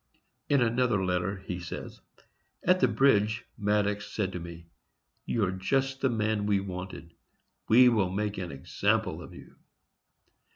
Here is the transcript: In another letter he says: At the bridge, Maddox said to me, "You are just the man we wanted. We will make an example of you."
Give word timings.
In 0.49 0.63
another 0.63 1.05
letter 1.05 1.37
he 1.45 1.59
says: 1.59 2.01
At 2.63 2.79
the 2.79 2.87
bridge, 2.87 3.45
Maddox 3.55 4.07
said 4.11 4.31
to 4.31 4.39
me, 4.39 4.65
"You 5.27 5.43
are 5.45 5.51
just 5.51 6.01
the 6.01 6.09
man 6.09 6.47
we 6.47 6.59
wanted. 6.59 7.13
We 7.69 7.87
will 7.87 8.09
make 8.09 8.39
an 8.39 8.51
example 8.51 9.21
of 9.21 9.31
you." 9.35 9.57